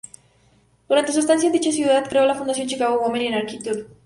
Durante 0.89 1.11
su 1.11 1.19
estancia 1.19 1.45
en 1.45 1.53
dicha 1.53 1.71
ciudad, 1.71 2.09
creó 2.09 2.25
la 2.25 2.33
fundación 2.33 2.65
"Chicago 2.67 3.01
Women 3.05 3.21
in 3.21 3.33
Architecture". 3.35 3.85